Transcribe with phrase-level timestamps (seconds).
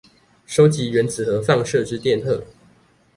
[0.47, 2.43] 收集原子核放射之電荷